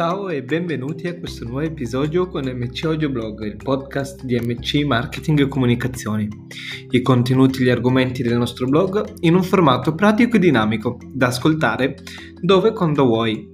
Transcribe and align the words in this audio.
Ciao 0.00 0.30
e 0.30 0.42
benvenuti 0.42 1.08
a 1.08 1.18
questo 1.18 1.44
nuovo 1.44 1.60
episodio 1.60 2.26
con 2.26 2.44
MC 2.44 2.84
Audio 2.84 3.10
Blog, 3.10 3.42
il 3.42 3.56
podcast 3.56 4.24
di 4.24 4.34
MC 4.40 4.82
Marketing 4.86 5.40
e 5.40 5.46
Comunicazioni. 5.46 6.26
I 6.88 7.02
contenuti 7.02 7.60
e 7.60 7.64
gli 7.64 7.68
argomenti 7.68 8.22
del 8.22 8.38
nostro 8.38 8.66
blog 8.66 9.16
in 9.20 9.34
un 9.34 9.42
formato 9.42 9.94
pratico 9.94 10.36
e 10.36 10.38
dinamico, 10.38 10.96
da 11.12 11.26
ascoltare 11.26 11.96
dove 12.40 12.70
e 12.70 12.72
quando 12.72 13.04
vuoi. 13.04 13.50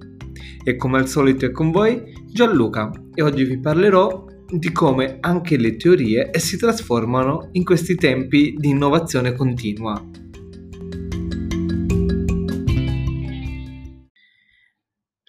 E 0.63 0.77
come 0.77 0.99
al 0.99 1.09
solito 1.09 1.45
è 1.45 1.51
con 1.51 1.69
voi 1.69 2.01
Gianluca 2.31 2.91
e 3.13 3.21
oggi 3.21 3.43
vi 3.43 3.59
parlerò 3.59 4.25
di 4.49 4.71
come 4.71 5.17
anche 5.19 5.57
le 5.57 5.75
teorie 5.75 6.29
si 6.39 6.55
trasformano 6.55 7.49
in 7.51 7.65
questi 7.65 7.95
tempi 7.95 8.55
di 8.57 8.69
innovazione 8.69 9.33
continua. 9.33 10.01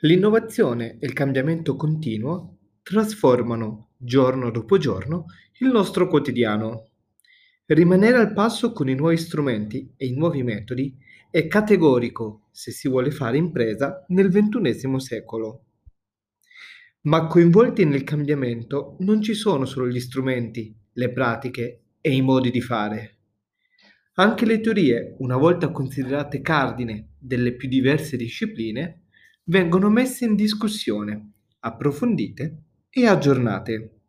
L'innovazione 0.02 0.96
e 1.00 1.06
il 1.06 1.12
cambiamento 1.12 1.74
continuo 1.74 2.58
trasformano 2.84 3.94
giorno 3.96 4.52
dopo 4.52 4.78
giorno 4.78 5.24
il 5.58 5.70
nostro 5.70 6.06
quotidiano. 6.06 6.90
Rimanere 7.66 8.18
al 8.18 8.32
passo 8.32 8.70
con 8.70 8.88
i 8.88 8.94
nuovi 8.94 9.16
strumenti 9.16 9.92
e 9.96 10.06
i 10.06 10.14
nuovi 10.14 10.44
metodi 10.44 10.96
è 11.32 11.48
categorico 11.48 12.46
se 12.52 12.70
si 12.70 12.88
vuole 12.88 13.10
fare 13.10 13.38
impresa 13.38 14.04
nel 14.10 14.28
XXI 14.30 15.00
secolo. 15.00 15.64
Ma 17.02 17.26
coinvolti 17.26 17.84
nel 17.84 18.04
cambiamento 18.04 18.98
non 19.00 19.20
ci 19.20 19.34
sono 19.34 19.64
solo 19.64 19.88
gli 19.88 19.98
strumenti, 19.98 20.72
le 20.92 21.10
pratiche 21.10 21.80
e 22.00 22.14
i 22.14 22.22
modi 22.22 22.52
di 22.52 22.60
fare. 22.60 23.16
Anche 24.14 24.46
le 24.46 24.60
teorie, 24.60 25.16
una 25.18 25.36
volta 25.36 25.72
considerate 25.72 26.40
cardine 26.40 27.14
delle 27.18 27.54
più 27.54 27.68
diverse 27.68 28.16
discipline, 28.16 29.06
vengono 29.48 29.88
messe 29.88 30.26
in 30.26 30.34
discussione, 30.34 31.32
approfondite 31.60 32.62
e 32.90 33.06
aggiornate. 33.06 34.00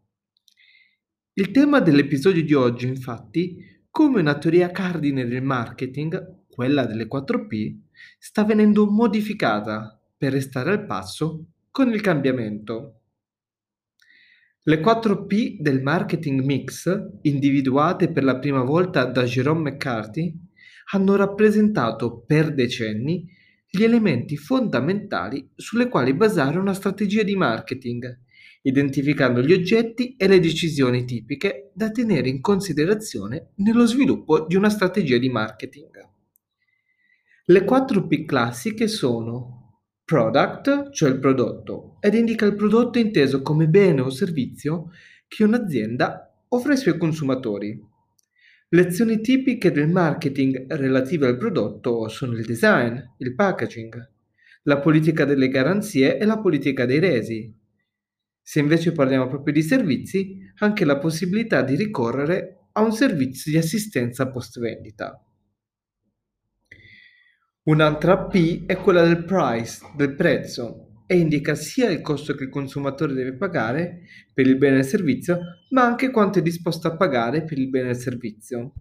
Il 1.34 1.52
tema 1.52 1.80
dell'episodio 1.80 2.44
di 2.44 2.54
oggi, 2.54 2.88
infatti, 2.88 3.58
come 3.90 4.20
una 4.20 4.38
teoria 4.38 4.72
cardine 4.72 5.26
del 5.26 5.42
marketing, 5.42 6.46
quella 6.50 6.86
delle 6.86 7.08
4P, 7.08 7.78
sta 8.18 8.44
venendo 8.44 8.86
modificata 8.90 9.98
per 10.18 10.34
restare 10.34 10.72
al 10.72 10.86
passo 10.86 11.46
con 11.72 11.94
il 11.94 12.02
cambiamento. 12.02 12.96
Le 14.64 14.82
4P 14.82 15.62
del 15.62 15.82
marketing 15.82 16.42
mix, 16.42 16.94
individuate 17.22 18.12
per 18.12 18.26
la 18.26 18.38
prima 18.40 18.64
volta 18.64 19.06
da 19.06 19.24
Jerome 19.24 19.72
McCarthy, 19.72 20.38
hanno 20.92 21.16
rappresentato 21.16 22.20
per 22.26 22.54
decenni 22.54 23.38
gli 23.70 23.84
elementi 23.84 24.36
fondamentali 24.36 25.52
sulle 25.56 25.90
quali 25.90 26.14
basare 26.16 26.58
una 26.58 26.74
strategia 26.74 27.24
di 27.24 27.36
marketing, 27.36 28.20
identificando 28.64 29.42
gli 29.42 29.54
oggetti 29.54 30.16
e 30.18 30.28
le 30.28 30.40
decisioni 30.40 31.06
tipiche 31.06 31.72
da 31.74 31.92
tenere 31.92 32.30
in 32.30 32.42
considerazione 32.42 33.52
nello 33.58 33.86
sviluppo 33.86 34.46
di 34.48 34.56
una 34.56 34.70
strategia 34.70 35.18
di 35.18 35.30
marketing. 35.30 36.08
Le 37.46 37.64
4 37.64 38.08
P 38.08 38.26
classiche 38.26 38.88
sono 38.88 39.60
product, 40.04 40.90
cioè 40.90 41.10
il 41.10 41.20
prodotto, 41.20 41.98
ed 42.00 42.16
indica 42.16 42.46
il 42.46 42.56
prodotto 42.56 42.98
inteso 42.98 43.42
come 43.44 43.68
bene 43.68 44.02
o 44.02 44.10
servizio 44.10 44.90
che 45.28 45.44
un'azienda 45.44 46.44
offre 46.50 46.72
ai 46.72 46.78
suoi 46.78 46.98
consumatori. 46.98 47.80
Lezioni 48.72 49.20
tipiche 49.20 49.72
del 49.72 49.90
marketing 49.90 50.72
relative 50.74 51.26
al 51.26 51.38
prodotto 51.38 52.08
sono 52.08 52.34
il 52.34 52.46
design, 52.46 52.96
il 53.18 53.34
packaging, 53.34 54.12
la 54.64 54.80
politica 54.80 55.26
delle 55.26 55.48
garanzie 55.48 56.20
e 56.20 56.26
la 56.26 56.38
politica 56.40 56.86
dei 56.86 57.00
resi. 57.00 57.52
Se 58.40 58.60
invece 58.60 58.92
parliamo 58.92 59.26
proprio 59.26 59.56
di 59.56 59.64
servizi, 59.64 60.38
anche 60.60 60.86
la 60.86 61.00
possibilità 61.00 61.64
di 61.64 61.76
ricorrere 61.76 62.68
a 62.74 62.84
un 62.84 62.92
servizio 62.92 63.52
di 63.52 63.58
assistenza 63.58 64.30
post 64.30 64.60
vendita. 64.60 65.20
Un'altra 67.64 68.26
P 68.26 68.68
è 68.68 68.78
quella 68.78 69.04
del 69.04 69.26
price, 69.26 69.80
del 69.96 70.14
prezzo, 70.14 70.89
e 71.12 71.18
indica 71.18 71.56
sia 71.56 71.90
il 71.90 72.02
costo 72.02 72.36
che 72.36 72.44
il 72.44 72.50
consumatore 72.52 73.16
deve 73.16 73.34
pagare 73.34 74.02
per 74.32 74.46
il 74.46 74.58
bene 74.58 74.76
e 74.76 74.80
il 74.82 74.86
servizio, 74.86 75.40
ma 75.72 75.84
anche 75.84 76.12
quanto 76.12 76.38
è 76.38 76.44
disposto 76.44 76.88
a 76.88 76.96
pagare 76.96 77.44
per 77.44 77.58
il 77.58 77.68
bene 77.68 77.88
e 77.88 77.92
il 77.94 77.98
servizio. 77.98 78.74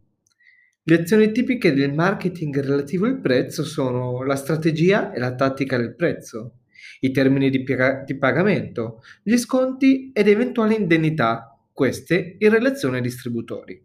Le 0.83 1.01
azioni 1.01 1.33
tipiche 1.33 1.73
del 1.73 1.95
marketing 1.95 2.61
relativo 2.61 3.07
al 3.07 3.19
prezzo 3.19 3.65
sono 3.65 4.23
la 4.25 4.37
strategia 4.37 5.11
e 5.11 5.19
la 5.19 5.35
tattica 5.35 5.79
del 5.79 5.95
prezzo, 5.95 6.59
i 7.01 7.13
termini 7.13 7.49
di, 7.49 7.63
pag- 7.63 8.05
di 8.05 8.19
pagamento, 8.19 9.01
gli 9.23 9.39
sconti 9.39 10.11
ed 10.13 10.29
eventuali 10.29 10.75
indennità, 10.75 11.59
queste 11.73 12.37
in 12.41 12.51
relazione 12.51 12.97
ai 12.97 13.03
distributori. 13.03 13.83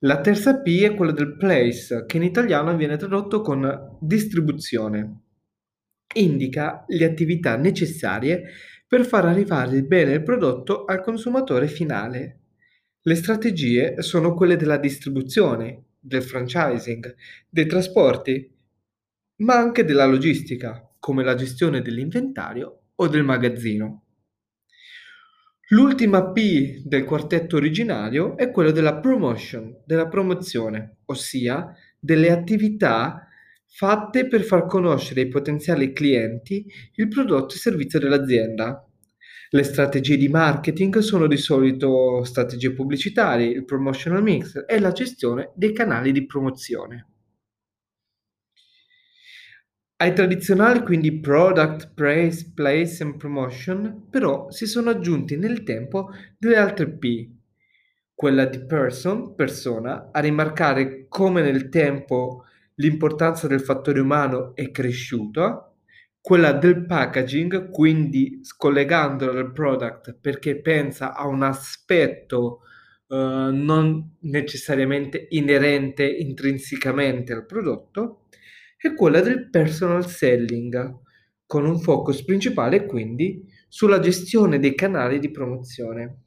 La 0.00 0.20
terza 0.20 0.60
P 0.60 0.82
è 0.82 0.94
quella 0.94 1.10
del 1.10 1.36
place, 1.36 2.04
che 2.06 2.18
in 2.18 2.22
italiano 2.22 2.76
viene 2.76 2.96
tradotto 2.96 3.40
con 3.40 3.98
distribuzione 4.00 5.22
indica 6.14 6.84
le 6.88 7.04
attività 7.04 7.56
necessarie 7.56 8.42
per 8.86 9.04
far 9.04 9.24
arrivare 9.24 9.76
il 9.76 9.86
bene 9.86 10.12
il 10.12 10.22
prodotto 10.22 10.84
al 10.84 11.02
consumatore 11.02 11.68
finale. 11.68 12.40
Le 13.02 13.14
strategie 13.14 14.00
sono 14.02 14.34
quelle 14.34 14.56
della 14.56 14.78
distribuzione, 14.78 15.84
del 15.98 16.22
franchising, 16.22 17.14
dei 17.48 17.66
trasporti, 17.66 18.52
ma 19.36 19.56
anche 19.56 19.84
della 19.84 20.06
logistica, 20.06 20.88
come 20.98 21.24
la 21.24 21.34
gestione 21.34 21.82
dell'inventario 21.82 22.82
o 22.94 23.08
del 23.08 23.24
magazzino. 23.24 24.04
L'ultima 25.68 26.30
P 26.30 26.82
del 26.84 27.04
quartetto 27.04 27.56
originario 27.56 28.36
è 28.36 28.50
quella 28.50 28.70
della 28.70 28.96
promotion, 29.00 29.82
della 29.84 30.08
promozione, 30.08 30.98
ossia 31.06 31.74
delle 31.98 32.30
attività 32.30 33.26
fatte 33.76 34.28
per 34.28 34.42
far 34.44 34.66
conoscere 34.66 35.22
ai 35.22 35.28
potenziali 35.28 35.92
clienti 35.92 36.64
il 36.94 37.08
prodotto 37.08 37.54
e 37.54 37.58
servizio 37.58 37.98
dell'azienda. 37.98 38.88
Le 39.50 39.62
strategie 39.64 40.16
di 40.16 40.28
marketing 40.28 40.98
sono 40.98 41.26
di 41.26 41.36
solito 41.36 42.22
strategie 42.22 42.72
pubblicitarie, 42.72 43.48
il 43.48 43.64
promotional 43.64 44.22
mix 44.22 44.64
e 44.64 44.78
la 44.78 44.92
gestione 44.92 45.50
dei 45.56 45.72
canali 45.72 46.12
di 46.12 46.24
promozione. 46.24 47.08
Ai 49.96 50.12
tradizionali 50.12 50.80
quindi 50.80 51.18
product, 51.18 51.94
price, 51.94 52.52
place 52.54 53.02
and 53.02 53.16
promotion, 53.16 54.06
però 54.08 54.50
si 54.52 54.66
sono 54.66 54.90
aggiunti 54.90 55.36
nel 55.36 55.64
tempo 55.64 56.10
delle 56.38 56.56
altre 56.56 56.90
P, 56.90 57.28
quella 58.14 58.44
di 58.44 58.64
person, 58.66 59.34
persona, 59.34 60.10
a 60.12 60.20
rimarcare 60.20 61.06
come 61.08 61.42
nel 61.42 61.68
tempo 61.68 62.44
l'importanza 62.76 63.46
del 63.46 63.60
fattore 63.60 64.00
umano 64.00 64.54
è 64.54 64.70
cresciuta, 64.70 65.72
quella 66.20 66.52
del 66.52 66.86
packaging, 66.86 67.68
quindi 67.70 68.40
scollegandola 68.42 69.32
dal 69.32 69.52
product 69.52 70.16
perché 70.18 70.60
pensa 70.60 71.14
a 71.14 71.26
un 71.26 71.42
aspetto 71.42 72.60
uh, 73.08 73.16
non 73.50 74.16
necessariamente 74.20 75.26
inerente 75.30 76.06
intrinsecamente 76.06 77.32
al 77.32 77.44
prodotto, 77.44 78.28
e 78.78 78.94
quella 78.94 79.20
del 79.20 79.48
personal 79.48 80.06
selling, 80.06 80.98
con 81.46 81.66
un 81.66 81.78
focus 81.78 82.24
principale 82.24 82.86
quindi 82.86 83.44
sulla 83.68 83.98
gestione 83.98 84.58
dei 84.58 84.74
canali 84.74 85.18
di 85.18 85.30
promozione. 85.30 86.22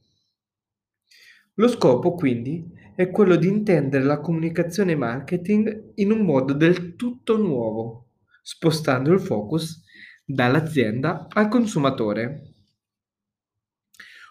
Lo 1.55 1.67
scopo 1.67 2.13
quindi 2.13 2.63
è 2.97 3.11
quello 3.11 3.35
di 3.35 3.47
intendere 3.47 4.03
la 4.03 4.19
comunicazione 4.19 4.95
marketing 4.95 5.91
in 5.97 6.11
un 6.11 6.21
modo 6.21 6.53
del 6.53 6.95
tutto 6.95 7.37
nuovo, 7.37 8.13
spostando 8.41 9.13
il 9.13 9.19
focus 9.19 9.83
dall'azienda 10.25 11.27
al 11.29 11.47
consumatore. 11.47 12.55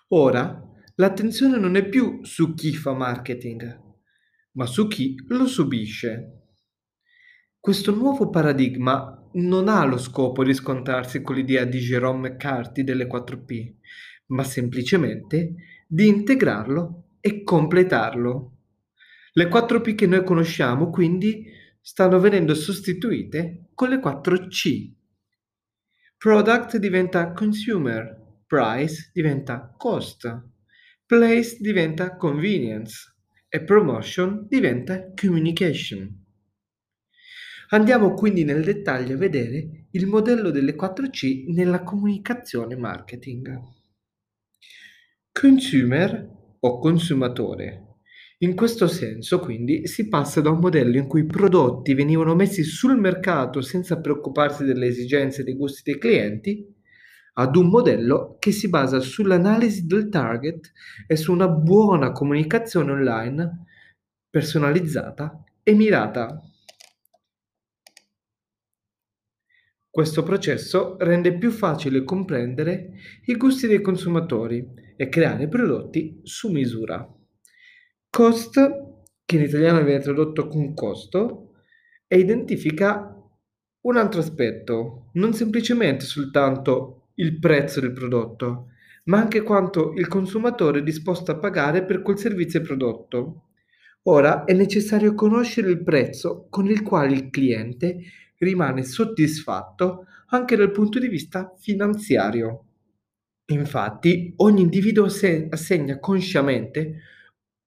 Ora, 0.09 0.61
l'attenzione 0.97 1.59
non 1.59 1.77
è 1.77 1.89
più 1.89 2.25
su 2.25 2.55
chi 2.55 2.75
fa 2.75 2.93
marketing, 2.93 3.83
ma 4.55 4.67
su 4.67 4.89
chi 4.89 5.15
lo 5.29 5.47
subisce. 5.47 6.49
Questo 7.61 7.95
nuovo 7.95 8.31
paradigma 8.31 9.29
non 9.35 9.69
ha 9.69 9.85
lo 9.85 9.97
scopo 9.97 10.43
di 10.43 10.55
scontrarsi 10.55 11.23
con 11.23 11.37
l'idea 11.37 11.65
di 11.65 11.79
Jerome 11.79 12.31
McCarthy 12.31 12.83
delle 12.83 13.07
4P, 13.07 13.75
ma 14.27 14.43
semplicemente 14.43 15.55
di 15.87 16.09
integrarlo 16.09 17.11
e 17.21 17.45
completarlo. 17.45 18.55
Le 19.39 19.49
4P 19.49 19.95
che 19.95 20.07
noi 20.07 20.25
conosciamo 20.25 20.89
quindi 20.89 21.45
stanno 21.79 22.19
venendo 22.19 22.55
sostituite 22.55 23.69
con 23.75 23.91
le 23.91 23.99
4C. 23.99 24.93
Product 26.17 26.79
diventa 26.79 27.33
consumer, 27.33 28.45
price 28.47 29.11
diventa 29.13 29.75
cost, 29.77 30.43
place 31.05 31.59
diventa 31.61 32.17
convenience 32.17 33.15
e 33.47 33.63
promotion 33.63 34.47
diventa 34.49 35.13
communication. 35.15 36.25
Andiamo 37.69 38.15
quindi 38.15 38.43
nel 38.43 38.65
dettaglio 38.65 39.17
a 39.17 39.19
vedere 39.19 39.89
il 39.91 40.07
modello 40.07 40.49
delle 40.51 40.75
4C 40.75 41.53
nella 41.53 41.83
comunicazione 41.83 42.75
marketing. 42.75 43.55
Consumer 45.31 46.27
o 46.59 46.79
consumatore. 46.79 47.86
In 48.41 48.55
questo 48.55 48.87
senso, 48.87 49.41
quindi, 49.41 49.87
si 49.87 50.09
passa 50.09 50.43
da 50.43 50.51
un 50.51 50.59
modello 50.59 50.99
in 50.99 51.07
cui 51.07 51.23
i 51.23 51.27
prodotti 51.27 51.95
venivano 51.95 52.35
messi 52.35 52.65
sul 52.65 52.99
mercato 52.99 53.63
senza 53.63 53.99
preoccuparsi 53.99 54.63
delle 54.65 54.89
esigenze 54.89 55.41
e 55.41 55.45
dei 55.45 55.57
gusti 55.57 55.91
dei 55.91 55.99
clienti, 55.99 56.75
ad 57.39 57.57
un 57.57 57.69
modello 57.69 58.37
che 58.39 58.53
si 58.53 58.69
basa 58.69 59.01
sull'analisi 59.01 59.87
del 59.87 60.11
target 60.11 60.71
e 61.07 61.17
su 61.17 61.33
una 61.33 61.49
buona 61.49 62.13
comunicazione 62.13 62.93
online 62.93 63.65
personalizzata 64.29 65.43
e 65.63 65.73
mirata. 65.73 66.39
Questo 69.89 70.23
processo 70.23 70.99
rende 70.99 71.39
più 71.39 71.51
facile 71.51 72.05
comprendere 72.05 72.93
i 73.25 73.35
gusti 73.37 73.67
dei 73.67 73.81
consumatori 73.81 74.63
e 74.95 75.09
creare 75.09 75.49
prodotti 75.49 76.21
su 76.23 76.51
misura. 76.51 77.16
Cost, 78.17 78.55
che 79.27 79.37
in 79.37 79.43
italiano 79.43 79.85
viene 79.85 80.01
tradotto 80.01 80.49
con 80.49 80.73
costo, 80.73 81.51
e 82.07 82.19
identifica 82.19 83.15
un 83.83 83.97
altro 83.99 84.21
aspetto, 84.21 85.11
non 85.17 85.35
semplicemente 85.35 86.07
soltanto 86.07 87.11
il 87.17 87.39
prezzo 87.39 87.81
del 87.81 87.93
prodotto, 87.93 88.69
ma 89.05 89.19
anche 89.19 89.43
quanto 89.43 89.93
il 89.93 90.09
consumatore 90.09 90.79
è 90.79 90.83
disposto 90.83 91.31
a 91.31 91.37
pagare 91.37 91.85
per 91.85 92.01
quel 92.01 92.17
servizio 92.17 92.61
e 92.61 92.63
prodotto. 92.63 93.43
Ora 94.05 94.45
è 94.45 94.55
necessario 94.55 95.13
conoscere 95.13 95.69
il 95.69 95.83
prezzo 95.83 96.47
con 96.49 96.71
il 96.71 96.81
quale 96.81 97.13
il 97.13 97.29
cliente 97.29 97.99
rimane 98.39 98.83
soddisfatto 98.83 100.07
anche 100.29 100.57
dal 100.57 100.71
punto 100.71 100.99
di 100.99 101.09
vista 101.09 101.53
finanziario. 101.59 102.65
Infatti, 103.53 104.33
ogni 104.37 104.63
individuo 104.63 105.05
assegna 105.05 105.99
consciamente 105.99 107.13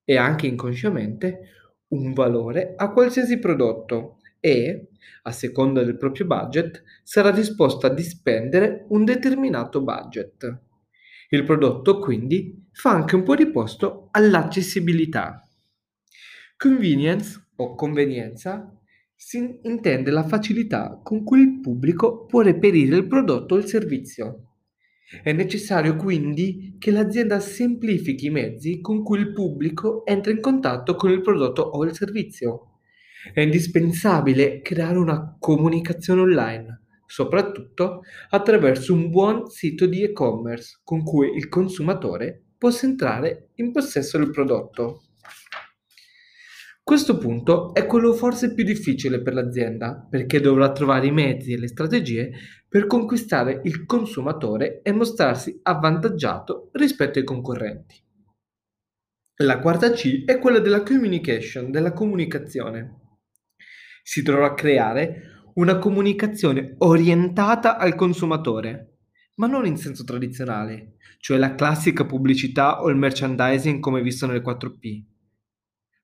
e 0.09 0.17
anche 0.17 0.47
inconsciamente 0.47 1.41
un 1.89 2.13
valore 2.13 2.73
a 2.75 2.91
qualsiasi 2.91 3.37
prodotto 3.37 4.17
e, 4.39 4.87
a 5.21 5.31
seconda 5.31 5.83
del 5.83 5.99
proprio 5.99 6.25
budget, 6.25 6.81
sarà 7.03 7.29
disposto 7.29 7.85
a 7.85 7.93
dispendere 7.93 8.87
un 8.89 9.05
determinato 9.05 9.83
budget. 9.83 10.61
Il 11.29 11.43
prodotto 11.43 11.99
quindi 11.99 12.69
fa 12.71 12.89
anche 12.89 13.13
un 13.13 13.21
po' 13.21 13.35
di 13.35 13.51
posto 13.51 14.07
all'accessibilità. 14.09 15.47
Convenience 16.57 17.49
o 17.57 17.75
convenienza 17.75 18.75
si 19.15 19.59
intende 19.61 20.09
la 20.09 20.23
facilità 20.23 20.99
con 21.03 21.23
cui 21.23 21.41
il 21.41 21.59
pubblico 21.59 22.25
può 22.25 22.41
reperire 22.41 22.95
il 22.95 23.05
prodotto 23.05 23.53
o 23.53 23.57
il 23.59 23.65
servizio. 23.65 24.48
È 25.23 25.31
necessario 25.31 25.95
quindi 25.95 26.75
che 26.77 26.91
l'azienda 26.91 27.39
semplifichi 27.39 28.27
i 28.27 28.29
mezzi 28.29 28.79
con 28.79 29.01
cui 29.01 29.17
il 29.17 29.33
pubblico 29.33 30.05
entra 30.05 30.31
in 30.31 30.39
contatto 30.39 30.93
con 30.93 31.09
il 31.09 31.21
prodotto 31.21 31.63
o 31.63 31.83
il 31.83 31.95
servizio. 31.95 32.77
È 33.33 33.41
indispensabile 33.41 34.61
creare 34.61 34.99
una 34.99 35.35
comunicazione 35.39 36.21
online, 36.21 36.81
soprattutto 37.07 38.01
attraverso 38.29 38.93
un 38.93 39.09
buon 39.09 39.47
sito 39.47 39.87
di 39.87 40.03
e-commerce 40.03 40.81
con 40.83 41.03
cui 41.03 41.35
il 41.35 41.49
consumatore 41.49 42.43
possa 42.55 42.85
entrare 42.85 43.49
in 43.55 43.71
possesso 43.71 44.19
del 44.19 44.29
prodotto. 44.29 45.05
Questo 46.89 47.19
punto 47.19 47.71
è 47.75 47.85
quello 47.85 48.13
forse 48.13 48.55
più 48.55 48.63
difficile 48.63 49.21
per 49.21 49.35
l'azienda, 49.35 50.07
perché 50.09 50.41
dovrà 50.41 50.71
trovare 50.71 51.05
i 51.05 51.11
mezzi 51.11 51.53
e 51.53 51.59
le 51.59 51.67
strategie 51.67 52.31
per 52.67 52.87
conquistare 52.87 53.61
il 53.65 53.85
consumatore 53.85 54.81
e 54.81 54.91
mostrarsi 54.91 55.59
avvantaggiato 55.61 56.71
rispetto 56.71 57.19
ai 57.19 57.25
concorrenti. 57.25 57.95
La 59.43 59.59
quarta 59.59 59.91
C 59.91 60.25
è 60.25 60.39
quella 60.39 60.57
della 60.57 60.81
communication, 60.81 61.69
della 61.69 61.93
comunicazione. 61.93 63.17
Si 64.01 64.23
dovrà 64.23 64.55
creare 64.55 65.51
una 65.53 65.77
comunicazione 65.77 66.73
orientata 66.79 67.77
al 67.77 67.93
consumatore, 67.93 68.97
ma 69.35 69.45
non 69.45 69.67
in 69.67 69.77
senso 69.77 70.03
tradizionale, 70.03 70.95
cioè 71.19 71.37
la 71.37 71.53
classica 71.53 72.03
pubblicità 72.03 72.81
o 72.81 72.89
il 72.89 72.95
merchandising 72.95 73.79
come 73.79 74.01
visto 74.01 74.25
nelle 74.25 74.41
4P 74.41 75.08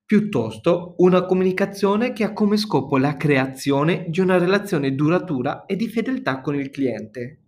piuttosto 0.05 0.93
una 0.97 1.25
comunicazione 1.25 2.13
che 2.13 2.23
ha 2.23 2.31
come 2.33 2.57
scopo 2.57 2.97
la 2.97 3.17
creazione 3.17 4.05
di 4.07 4.19
una 4.19 4.37
relazione 4.37 4.93
duratura 4.93 5.65
e 5.65 5.75
di 5.75 5.87
fedeltà 5.89 6.41
con 6.41 6.53
il 6.55 6.69
cliente. 6.69 7.39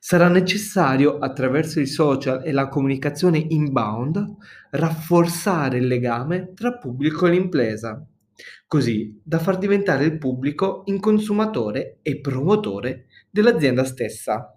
Sarà 0.00 0.28
necessario, 0.28 1.18
attraverso 1.18 1.80
i 1.80 1.86
social 1.86 2.44
e 2.44 2.52
la 2.52 2.68
comunicazione 2.68 3.38
inbound, 3.38 4.36
rafforzare 4.70 5.78
il 5.78 5.86
legame 5.86 6.52
tra 6.54 6.76
pubblico 6.76 7.26
e 7.26 7.30
l'impresa, 7.30 8.04
così 8.66 9.18
da 9.22 9.38
far 9.38 9.56
diventare 9.56 10.04
il 10.04 10.18
pubblico 10.18 10.82
in 10.86 11.00
consumatore 11.00 12.00
e 12.02 12.20
promotore 12.20 13.06
dell'azienda 13.30 13.84
stessa. 13.84 14.53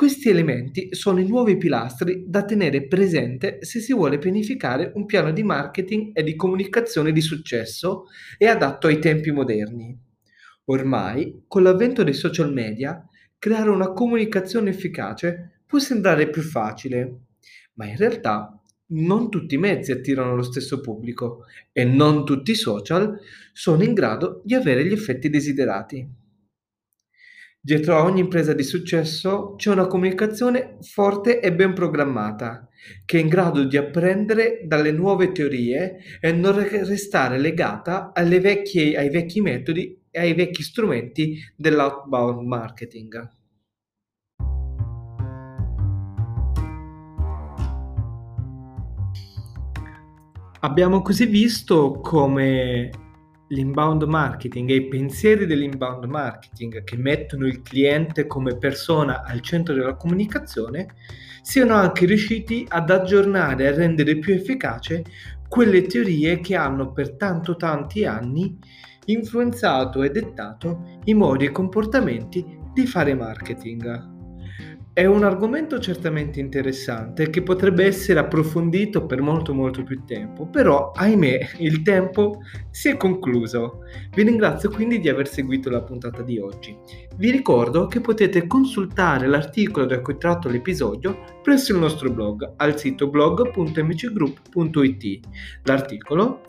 Questi 0.00 0.30
elementi 0.30 0.94
sono 0.94 1.20
i 1.20 1.28
nuovi 1.28 1.58
pilastri 1.58 2.24
da 2.26 2.42
tenere 2.46 2.86
presente 2.86 3.58
se 3.60 3.80
si 3.80 3.92
vuole 3.92 4.16
pianificare 4.16 4.92
un 4.94 5.04
piano 5.04 5.30
di 5.30 5.42
marketing 5.42 6.12
e 6.14 6.22
di 6.22 6.36
comunicazione 6.36 7.12
di 7.12 7.20
successo 7.20 8.04
e 8.38 8.46
adatto 8.46 8.86
ai 8.86 8.98
tempi 8.98 9.30
moderni. 9.30 9.94
Ormai, 10.64 11.44
con 11.46 11.62
l'avvento 11.62 12.02
dei 12.02 12.14
social 12.14 12.50
media, 12.50 13.06
creare 13.38 13.68
una 13.68 13.92
comunicazione 13.92 14.70
efficace 14.70 15.64
può 15.66 15.78
sembrare 15.78 16.30
più 16.30 16.40
facile, 16.40 17.24
ma 17.74 17.84
in 17.84 17.98
realtà 17.98 18.58
non 18.92 19.28
tutti 19.28 19.56
i 19.56 19.58
mezzi 19.58 19.92
attirano 19.92 20.34
lo 20.34 20.42
stesso 20.42 20.80
pubblico 20.80 21.44
e 21.72 21.84
non 21.84 22.24
tutti 22.24 22.52
i 22.52 22.56
social 22.56 23.18
sono 23.52 23.82
in 23.82 23.92
grado 23.92 24.40
di 24.46 24.54
avere 24.54 24.82
gli 24.86 24.94
effetti 24.94 25.28
desiderati. 25.28 26.29
Dietro 27.62 27.94
a 27.94 28.04
ogni 28.04 28.20
impresa 28.20 28.54
di 28.54 28.62
successo 28.62 29.54
c'è 29.56 29.70
una 29.70 29.86
comunicazione 29.86 30.78
forte 30.80 31.40
e 31.40 31.52
ben 31.52 31.74
programmata, 31.74 32.66
che 33.04 33.18
è 33.18 33.20
in 33.20 33.28
grado 33.28 33.64
di 33.64 33.76
apprendere 33.76 34.62
dalle 34.64 34.92
nuove 34.92 35.30
teorie 35.30 35.98
e 36.22 36.32
non 36.32 36.58
restare 36.58 37.36
legata 37.36 38.12
vecchie, 38.40 38.96
ai 38.96 39.10
vecchi 39.10 39.42
metodi 39.42 40.04
e 40.10 40.20
ai 40.20 40.32
vecchi 40.32 40.62
strumenti 40.62 41.36
dell'outbound 41.54 42.46
marketing. 42.46 43.28
Abbiamo 50.60 51.02
così 51.02 51.26
visto 51.26 52.00
come 52.00 53.09
l'inbound 53.50 54.02
marketing 54.04 54.70
e 54.70 54.74
i 54.76 54.88
pensieri 54.88 55.46
dell'inbound 55.46 56.04
marketing 56.04 56.84
che 56.84 56.96
mettono 56.96 57.46
il 57.46 57.62
cliente 57.62 58.26
come 58.26 58.56
persona 58.56 59.22
al 59.24 59.40
centro 59.40 59.74
della 59.74 59.94
comunicazione 59.94 60.94
siano 61.42 61.74
anche 61.74 62.06
riusciti 62.06 62.64
ad 62.68 62.90
aggiornare 62.90 63.64
e 63.64 63.72
rendere 63.72 64.18
più 64.18 64.34
efficace 64.34 65.04
quelle 65.48 65.82
teorie 65.82 66.40
che 66.40 66.54
hanno 66.54 66.92
per 66.92 67.16
tanto 67.16 67.56
tanti 67.56 68.04
anni 68.04 68.56
influenzato 69.06 70.02
e 70.02 70.10
dettato 70.10 71.00
i 71.04 71.14
modi 71.14 71.46
e 71.46 71.50
comportamenti 71.50 72.58
di 72.72 72.86
fare 72.86 73.14
marketing. 73.14 74.19
È 74.92 75.06
un 75.06 75.22
argomento 75.22 75.78
certamente 75.78 76.40
interessante 76.40 77.30
che 77.30 77.42
potrebbe 77.42 77.86
essere 77.86 78.18
approfondito 78.18 79.06
per 79.06 79.22
molto 79.22 79.54
molto 79.54 79.84
più 79.84 80.02
tempo, 80.04 80.48
però 80.48 80.90
ahimè 80.90 81.50
il 81.58 81.82
tempo 81.82 82.40
si 82.70 82.88
è 82.88 82.96
concluso. 82.96 83.84
Vi 84.12 84.24
ringrazio 84.24 84.68
quindi 84.68 84.98
di 84.98 85.08
aver 85.08 85.28
seguito 85.28 85.70
la 85.70 85.82
puntata 85.82 86.22
di 86.22 86.40
oggi. 86.40 86.76
Vi 87.16 87.30
ricordo 87.30 87.86
che 87.86 88.00
potete 88.00 88.48
consultare 88.48 89.28
l'articolo 89.28 89.86
da 89.86 90.00
cui 90.00 90.18
tratto 90.18 90.48
l'episodio 90.48 91.38
presso 91.40 91.72
il 91.72 91.78
nostro 91.78 92.10
blog 92.10 92.54
al 92.56 92.76
sito 92.76 93.08
blog.mcgroup.it. 93.08 95.20
L'articolo 95.62 96.40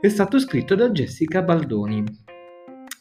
è 0.00 0.08
stato 0.08 0.40
scritto 0.40 0.74
da 0.74 0.90
Jessica 0.90 1.42
Baldoni. 1.42 2.23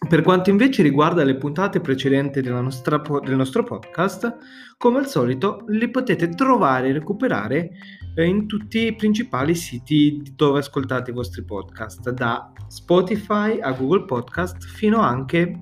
Per 0.07 0.21
quanto 0.21 0.49
invece 0.49 0.83
riguarda 0.83 1.23
le 1.23 1.37
puntate 1.37 1.79
precedenti 1.79 2.41
nostra, 2.41 3.01
del 3.23 3.35
nostro 3.35 3.63
podcast, 3.63 4.37
come 4.77 4.99
al 4.99 5.07
solito 5.07 5.63
li 5.67 5.89
potete 5.89 6.29
trovare 6.29 6.89
e 6.89 6.93
recuperare 6.93 7.69
eh, 8.15 8.25
in 8.25 8.45
tutti 8.45 8.87
i 8.87 8.95
principali 8.95 9.55
siti 9.55 10.21
dove 10.35 10.59
ascoltate 10.59 11.11
i 11.11 11.13
vostri 11.13 11.43
podcast, 11.43 12.11
da 12.11 12.51
Spotify 12.67 13.59
a 13.59 13.71
Google 13.71 14.05
Podcast 14.05 14.63
fino 14.65 14.99
anche 14.99 15.61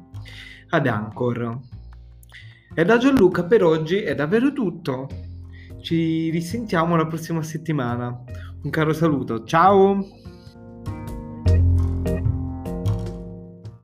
ad 0.69 0.88
Anchor. 0.88 1.60
E 2.74 2.86
da 2.86 2.98
Gianluca 2.98 3.43
per 3.43 3.63
oggi 3.63 3.98
è 3.98 4.15
davvero 4.15 4.51
tutto. 4.53 5.07
Ci 5.81 6.29
risentiamo 6.29 6.95
la 6.95 7.05
prossima 7.05 7.43
settimana. 7.43 8.24
Un 8.63 8.69
caro 8.69 8.93
saluto, 8.93 9.43
ciao! 9.43 10.21